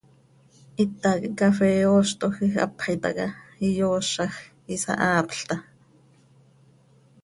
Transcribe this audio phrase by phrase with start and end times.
[0.77, 3.27] Hita quih cafee ooztoj quij hapx itaca,
[3.67, 4.33] iyoozaj,
[4.75, 5.63] isahaapl taa.